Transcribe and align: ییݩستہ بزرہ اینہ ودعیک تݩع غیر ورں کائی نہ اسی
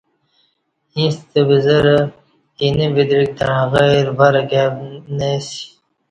ییݩستہ 0.95 1.41
بزرہ 1.47 1.97
اینہ 2.61 2.87
ودعیک 2.95 3.29
تݩع 3.37 3.61
غیر 3.71 4.05
ورں 4.17 4.45
کائی 4.49 4.67
نہ 5.17 5.27
اسی 5.35 5.61